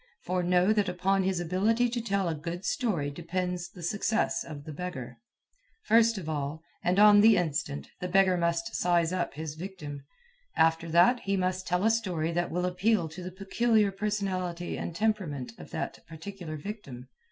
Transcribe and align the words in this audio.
For 0.23 0.41
know 0.41 0.73
that 0.73 0.89
upon 0.89 1.21
his 1.21 1.39
ability 1.39 1.87
to 1.89 2.01
tell 2.01 2.27
a 2.27 2.33
good 2.33 2.65
story 2.65 3.11
depends 3.11 3.69
the 3.69 3.83
success 3.83 4.43
of 4.43 4.63
the 4.63 4.73
beggar. 4.73 5.19
First 5.83 6.17
of 6.17 6.27
all, 6.27 6.63
and 6.83 6.97
on 6.97 7.21
the 7.21 7.37
instant, 7.37 7.87
the 7.99 8.07
beggar 8.07 8.35
must 8.35 8.75
"size 8.75 9.13
up" 9.13 9.35
his 9.35 9.53
victim. 9.53 10.01
After 10.57 10.89
that, 10.89 11.19
he 11.19 11.37
must 11.37 11.67
tell 11.67 11.83
a 11.83 11.91
story 11.91 12.31
that 12.31 12.49
will 12.49 12.65
appeal 12.65 13.09
to 13.09 13.21
the 13.21 13.31
peculiar 13.31 13.91
personality 13.91 14.75
and 14.75 14.95
temperament 14.95 15.51
of 15.59 15.69
that 15.69 15.99
particular 16.07 16.57
victim. 16.57 17.07